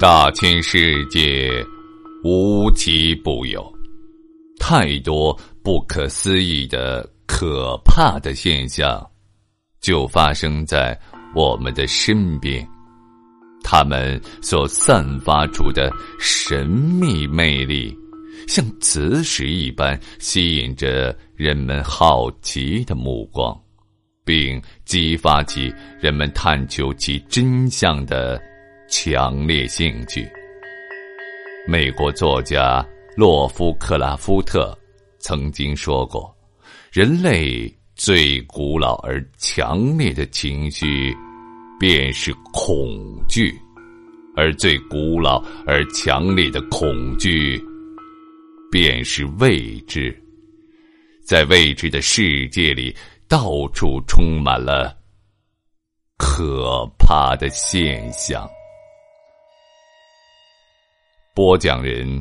[0.00, 1.50] 大千世界
[2.22, 3.68] 无奇不有，
[4.60, 9.04] 太多不可思议的可怕的现象，
[9.80, 10.96] 就发生在
[11.34, 12.64] 我们的身边。
[13.64, 17.92] 他们所散发出的神秘魅力，
[18.46, 23.60] 像磁石一般吸引着人们好奇的目光，
[24.24, 28.40] 并激发起人们探求其真相的。
[28.88, 30.26] 强烈兴趣。
[31.66, 34.76] 美国作家洛夫克拉夫特
[35.18, 36.34] 曾经说过
[36.90, 41.14] ：“人类最古老而强烈的情绪，
[41.78, 43.52] 便是恐惧；
[44.34, 47.62] 而最古老而强烈的恐惧，
[48.70, 50.18] 便是未知。
[51.22, 52.96] 在未知的世界里，
[53.28, 54.96] 到处充满了
[56.16, 58.48] 可怕的现象。”
[61.38, 62.20] 播讲人：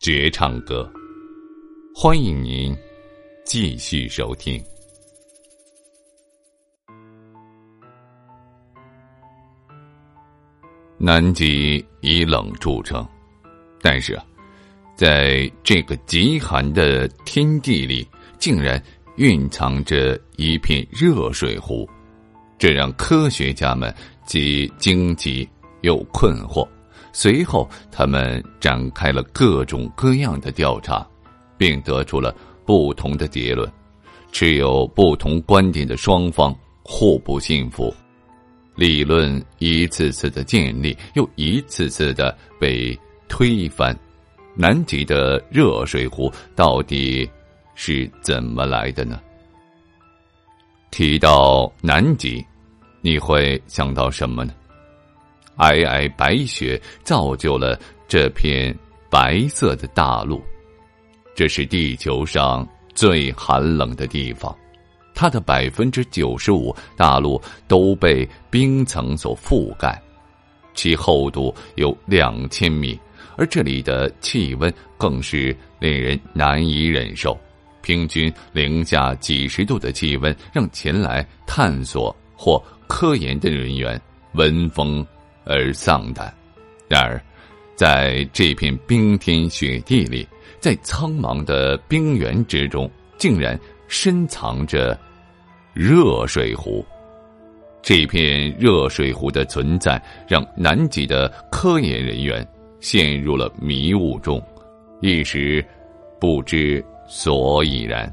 [0.00, 0.86] 绝唱歌。
[1.94, 2.76] 欢迎您
[3.42, 4.62] 继续收听。
[10.98, 13.02] 南极以冷著称，
[13.80, 14.20] 但是，
[14.94, 18.06] 在这个极寒的天地里，
[18.38, 18.78] 竟然
[19.16, 21.88] 蕴藏着一片热水湖，
[22.58, 23.90] 这让科学家们
[24.26, 25.48] 既惊奇
[25.80, 26.68] 又困惑。
[27.16, 31.06] 随后，他们展开了各种各样的调查，
[31.56, 32.34] 并得出了
[32.66, 33.70] 不同的结论。
[34.32, 37.94] 持有不同观点的双方互不信服，
[38.74, 42.98] 理论一次次的建立，又一次次的被
[43.28, 43.96] 推翻。
[44.56, 47.30] 南极的热水壶到底
[47.76, 49.20] 是怎么来的呢？
[50.90, 52.44] 提到南极，
[53.00, 54.52] 你会想到什么呢？
[55.56, 58.76] 皑皑白雪造就了这片
[59.08, 60.42] 白色的大陆，
[61.34, 64.54] 这是地球上最寒冷的地方，
[65.14, 70.00] 它的百分之九十五大陆都被冰层所覆盖，
[70.74, 72.98] 其厚度有两千米，
[73.36, 77.38] 而这里的气温更是令人难以忍受，
[77.80, 84.00] 平均零下几十度的气温让前来探索或科研的人员
[84.32, 85.06] 闻风。
[85.44, 86.32] 而丧胆。
[86.88, 87.20] 然而，
[87.76, 90.26] 在这片冰天雪地里，
[90.60, 94.98] 在苍茫的冰原之中，竟然深藏着
[95.72, 96.84] 热水壶。
[97.82, 102.46] 这片热水壶的存在，让南极的科研人员
[102.80, 104.42] 陷入了迷雾中，
[105.00, 105.64] 一时
[106.18, 108.10] 不知所以然。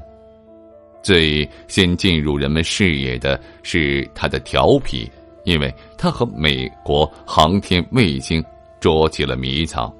[1.02, 5.10] 最先进入人们视野的是它的调皮。
[5.44, 8.44] 因为它和美国航天卫星
[8.80, 9.92] 捉起了迷藏，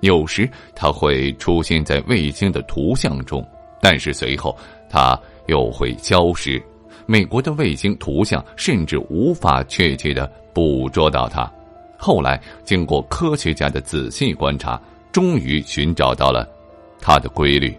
[0.00, 3.46] 有时它会出现在卫星的图像中，
[3.80, 4.56] 但是随后
[4.88, 6.62] 它又会消失。
[7.06, 11.50] 美国的卫星图像甚至无法确切的捕捉到它。
[11.96, 14.80] 后来经过科学家的仔细观察，
[15.12, 16.48] 终于寻找到了
[17.00, 17.76] 它的规律。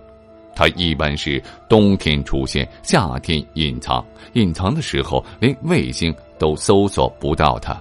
[0.56, 4.06] 它一般是冬天出现，夏天隐藏。
[4.34, 7.76] 隐藏的时候，连卫星都搜索不到它；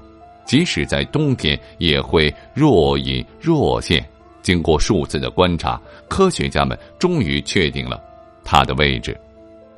[0.45, 4.05] 即使在冬天，也会若隐若现。
[4.43, 8.03] 经过数次的观察，科学家们终于确定了
[8.43, 9.19] 它的位置。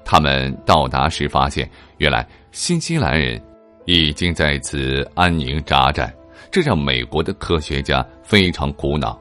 [0.04, 3.40] 他们到达时发现，原来新西兰人
[3.86, 6.12] 已经在此安营扎寨，
[6.50, 9.20] 这让美国的科学家非常苦恼。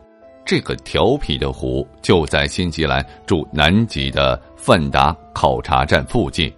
[0.51, 6.51] 这个调皮的湖就在新西兰驻南极的范达考察站附近。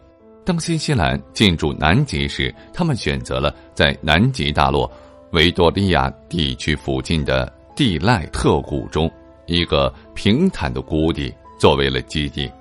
[0.44, 4.90] 当新西兰进驻南极时，他们选择了在南极大陆
[5.34, 9.08] 维多利亚地区附近的蒂赖特谷中
[9.46, 12.52] 一个平坦的谷底作为了基地。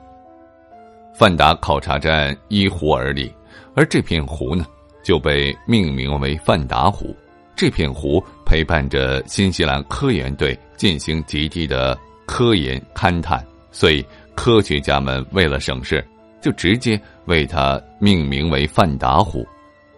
[1.15, 3.33] 范达考察站依湖而立，
[3.75, 4.67] 而这片湖呢，
[5.03, 7.17] 就被命名为范达湖。
[7.57, 11.97] 这片湖陪伴着新西兰科研队进行极地的
[12.27, 13.41] 科研勘探，
[13.71, 16.05] 所以科学家们为了省事，
[16.41, 19.47] 就直接为它命名为范达湖。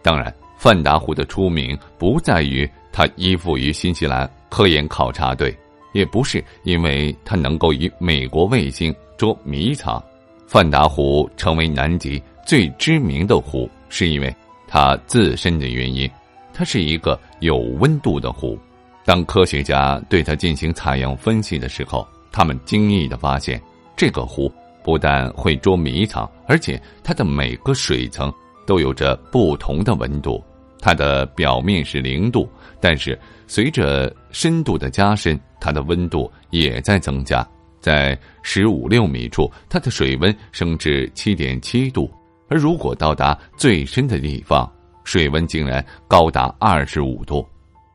[0.02, 5.56] 当然，范达湖的出名不在于它依附于新西兰科研考察队，
[5.94, 10.04] 也不是因为它能够与美国卫星捉迷藏。
[10.46, 14.36] 范达湖成为南极最知名的湖，是因为
[14.68, 16.06] 它自身的原因。
[16.52, 18.58] 它是一个有温度的湖，
[19.04, 23.60] 当科学家对它进行采样分析的时候，他们惊异的发现，
[23.96, 24.50] 这个湖
[24.82, 28.32] 不但会捉迷藏，而且它的每个水层
[28.66, 30.42] 都有着不同的温度。
[30.80, 32.48] 它的表面是零度，
[32.80, 37.46] 但是随着深度的加深，它的温度也在增加。
[37.80, 42.10] 在十五六米处，它的水温升至七点七度，
[42.48, 44.70] 而如果到达最深的地方，
[45.04, 47.46] 水温竟然高达二十五度。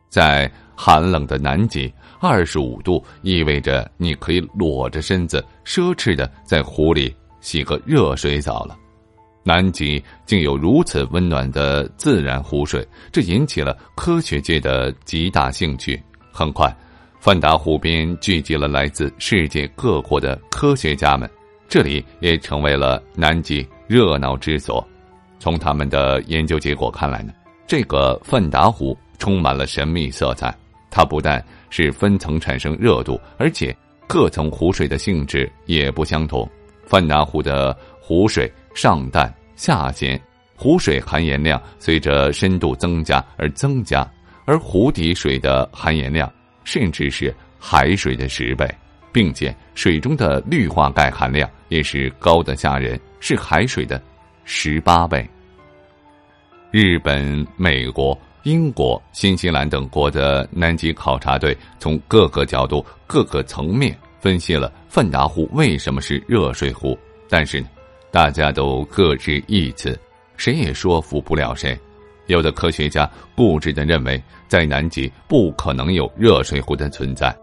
[0.10, 8.78] 在寒冷的南极，二十五度意味着你可以裸着身子，奢侈的在湖里洗个热水澡了。
[9.44, 16.02] 南极竟有如此温暖的自然湖水，这引起了科学界的极大兴趣。
[16.32, 16.74] 很快。
[17.20, 21.30] 范达湖边聚集了来自世界各国的科学家们，
[21.68, 24.88] 这里也成为了南极热闹之所。
[25.40, 27.34] 从他们的研究结果看来呢，
[27.68, 30.56] 这个范达湖充满了神秘色彩。
[31.00, 33.74] 它不但是分层产生热度，而且
[34.06, 36.46] 各层湖水的性质也不相同。
[36.84, 40.22] 范达湖的湖水上淡下咸，
[40.58, 44.06] 湖水含盐量随着深度增加而增加，
[44.44, 46.30] 而湖底水的含盐量。
[46.66, 48.70] 甚至是海水的十倍，
[49.14, 54.00] 并且水中的氯化钙含量也是高的吓人，是海水的
[54.44, 55.26] 十八倍。
[56.72, 66.98] 日本、美国、英国、新西兰等国的南极考察队从各个角度、各个层面分析了范达湖为什么是热水湖，
[67.30, 67.64] 但是，
[68.12, 69.98] 大家都各执一词，
[70.38, 71.78] 谁也说服不了谁。
[72.28, 77.36] 有的科学家固执的认为，在南极不可能有热水壶的存在，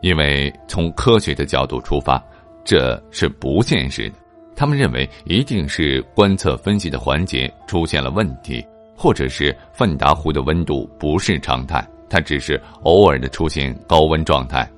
[0.00, 2.22] 因为从科学的角度出发，
[2.64, 4.16] 这是不现实的。
[4.56, 8.64] 他们认为，一定是观测分析的环节出现了问题，
[9.02, 12.54] 或者是范达湖的温度不是常态，它只是
[12.84, 14.70] 偶尔的出现高温状态。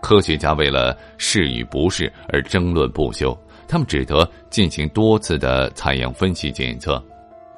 [0.00, 3.36] 科学家为了是与不是而争论不休，
[3.66, 7.02] 他们只得进行多次的采样分析检测。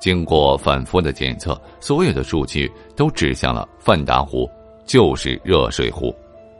[0.01, 2.67] 经过反复的检测，所有的数据
[2.97, 4.51] 都指向了范达湖
[4.87, 6.17] 就是热水湖。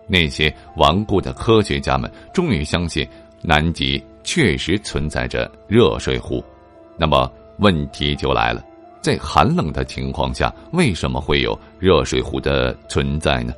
[0.07, 3.09] 那些顽固的科学家们终于相信
[3.41, 6.45] 南极确实存在着热水湖。
[6.99, 8.63] 那么问题就来了，
[9.07, 13.55] 在寒冷的情况下，为什么会有热水壶的存在呢？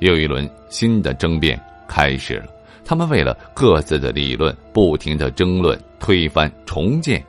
[0.00, 1.58] 又一轮新的争辩
[1.88, 2.48] 开始了。
[2.84, 7.24] 他们为了各自的理论，不停的争论、推翻、重建，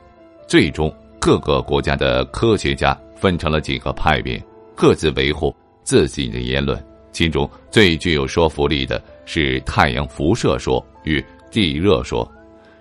[0.46, 0.94] 最终。
[1.18, 4.38] 各个国家的科学家分成了几个派别，
[4.76, 6.78] 各自维护自己的言论。
[7.12, 12.30] 其中最具有说服力的是太阳辐射说与地热说。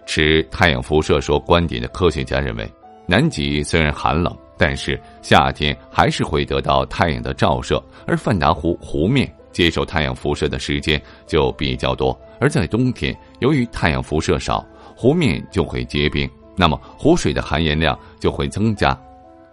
[0.06, 2.69] 持太阳辐射说观点的科学家认为，
[3.06, 12.19] 南极虽然寒冷，但是夏天还是会得到太阳的照射，而范达湖湖面接受太阳辐射的时间就比较多。
[12.39, 14.65] 而在冬天，由于太阳辐射少，
[14.95, 16.30] 湖面就会结冰。
[16.56, 19.00] 那么湖水的含盐量就会增加。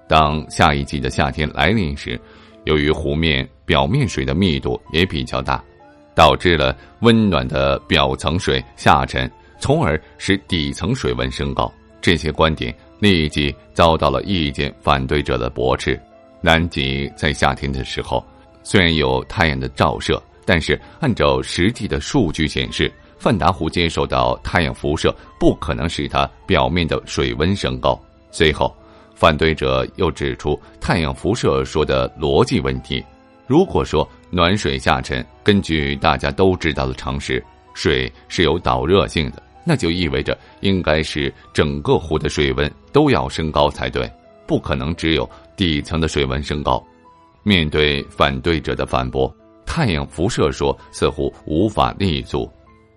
[0.09, 2.19] 当下一季的夏天来临时，
[2.65, 5.63] 由于湖面表面水的密度也比较大，
[6.15, 11.71] 导致了温暖的表层水下沉，从而使底层水温升高。
[12.01, 16.01] 这些观点立即遭到了意见反对者的驳斥。
[16.41, 18.25] 南极在夏天的时候
[18.63, 22.93] 虽然有太阳的照射，但是按照实际的数据显示。
[23.17, 27.99] 范达湖接受到太阳辐射，不可能使它表面的水温升高。
[28.31, 28.77] 随后，
[29.15, 33.03] 反对者又指出太阳辐射说的逻辑问题。
[33.47, 44.11] 如果说暖水下沉，根据大家都知道的常识，水是有导热性的，那就意味着应该是整个湖的水温都要升高才对，
[44.47, 46.85] 不可能只有底层的水温升高。
[47.43, 49.35] 面对反对者的反驳，
[49.67, 52.51] 太阳辐射说似乎无法立足。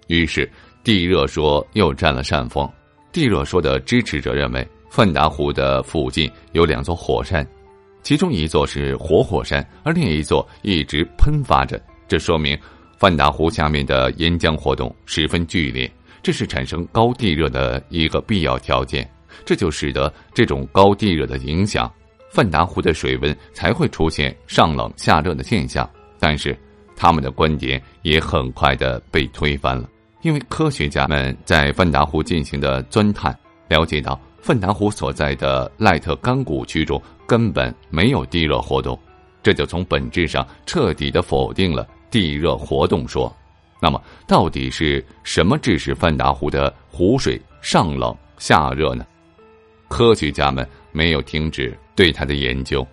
[0.07, 0.49] 于是，
[0.83, 2.69] 地热说又占了上风。
[3.11, 7.45] 地热说的支持者认为，范达湖的附近有两座火山，
[8.03, 11.81] 其中一座是活火山，而另一座一直喷发着。
[12.07, 12.57] 这说明
[12.97, 19.09] 范达湖下面的岩浆活动十分剧烈，这是产生高地热的一个必要条件。
[19.45, 21.91] 这就使得这种高地热的影响，
[22.31, 25.87] 范达湖的水温才会出现上冷下热的现象。
[26.19, 26.57] 但是，
[26.95, 29.87] 他们的观点也很快的被推翻了。
[30.23, 33.37] 因为科学家们在范达湖进行的钻探，
[33.69, 38.99] 了解到范达湖所在的赖特干谷区中根本没有地热活动，
[39.43, 43.33] 这就从本质上彻底的否定了地热活动说。
[43.79, 49.05] 那么，到底是什么致使范达湖的湖水上冷下热呢？
[49.87, 52.85] 科学家们没有停止对它的研究，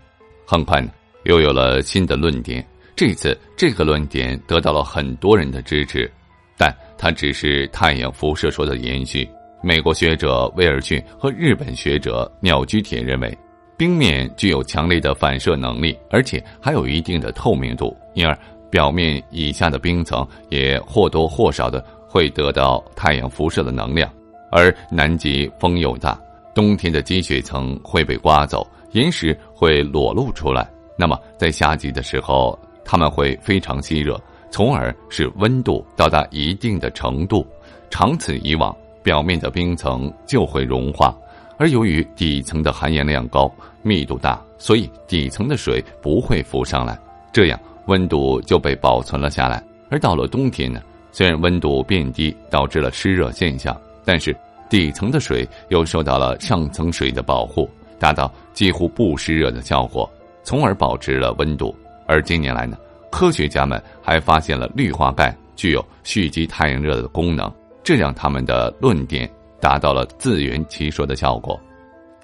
[0.46, 0.86] 很快，
[1.24, 2.64] 又有了新的论点。
[2.94, 6.10] 这次，这个论点得到了很多人的支持。
[6.56, 9.28] 但它只是太阳辐射说的延续。
[9.60, 13.36] 美国学者威尔逊和日本学者鸟居田认为，
[13.76, 18.38] 冰面具有强烈的反射能力，而且还有一定的透明度，因而
[18.74, 24.10] 表面以下的冰层也或多或少的会得到太阳辐射的能量。
[24.50, 26.20] 而南极风又大，
[26.52, 30.68] 冬天的积雪层会被刮走，岩石会裸露出来。
[30.98, 37.46] 那么在夏季的时候，它们会非常吸热，从而使温度到达一定的程度，
[37.90, 41.16] 长此以往，表面的冰层就会融化。
[41.58, 43.48] 而由于底层的含盐量高、
[43.82, 46.98] 密度大，所以底层的水不会浮上来，
[47.32, 49.62] 这样温度就被保存了下来。
[49.90, 54.34] 而到了冬天呢，虽然温度变低，导致了湿热现象，但是
[54.68, 60.10] 底层的水又受到了上层水的保护，达到几乎不湿热的效果，
[60.42, 61.74] 从而保持了温度。
[62.06, 62.76] 而近年来呢，
[63.10, 69.30] 科学家们还发现了氯化钙具有蓄积太阳热的功能，这让他们的论点。
[69.60, 71.58] 达到了自圆其说的效果，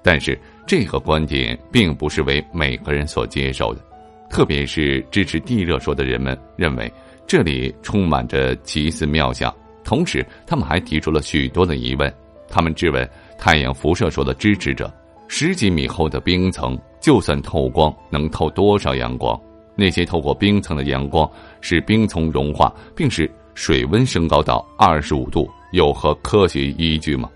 [0.03, 3.81] 但是这个观点并不是为每个人所接受的，
[4.31, 6.91] 特别是支持地热说的人们认为
[7.27, 12.11] 这里充满着奇思妙想，同时他们还提出了许多的疑问。
[12.47, 13.07] 他们质问
[13.37, 14.91] 太阳辐射说的支持者：
[15.27, 19.39] 十几米厚的冰层，就算透光，能透多少阳光？
[19.75, 25.49] 那些透过冰层的阳光使冰层融化，并使水温升高到二十五度。
[25.73, 27.29] 有何科学依据吗？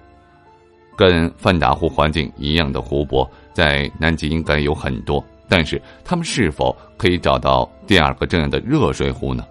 [0.98, 9.46] 跟范达湖环境一样的湖泊在南极应该有很多，但是他们是否可以找到第二个这样的热水壶呢？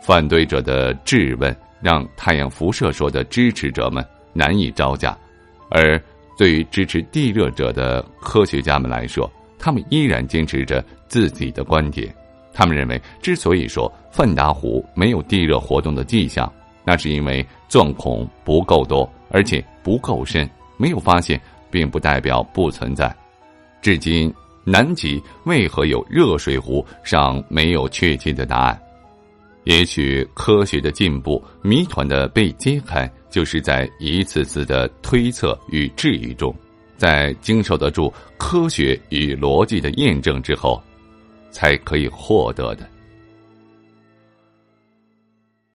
[0.00, 5.16] 反对者的质问让太阳辐射说的支持者们难以招架，
[5.70, 6.00] 而
[6.36, 12.12] 对于支持地热者的科学家们来说，他们依然坚持着自己的观点。
[12.54, 16.52] 他们认为，之所以说范达湖没有地热活动的迹象，
[16.84, 21.40] 那是因为钻孔不够多，而且不够深，没有发现，
[21.70, 23.14] 并不代表不存在。
[23.80, 24.32] 至今，
[24.64, 28.80] 南极为何有热水壶尚没有确切的答案。
[29.64, 36.52] 也许科学的进步，谜团的被揭开，就是在一次次的推测与质疑中，
[36.96, 40.82] 在经受得住科学与逻辑的验证之后，
[41.50, 42.88] 才可以获得的。